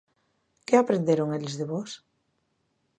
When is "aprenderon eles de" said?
0.77-1.65